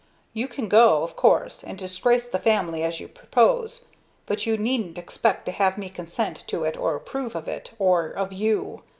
You 0.33 0.47
can 0.47 0.67
go, 0.67 1.03
of 1.03 1.15
course, 1.15 1.63
and 1.63 1.77
disgrace 1.77 2.27
the 2.27 2.39
family 2.39 2.81
as 2.81 2.99
you 2.99 3.07
propose 3.07 3.85
but 4.25 4.47
you 4.47 4.57
needn't 4.57 4.97
expect 4.97 5.45
to 5.45 5.51
have 5.51 5.77
me 5.77 5.89
consent 5.89 6.43
to 6.47 6.63
it 6.63 6.75
or 6.75 6.95
approve 6.95 7.35
of 7.35 7.47
it 7.47 7.75
or 7.77 8.07
of 8.07 8.33
you. 8.33 8.81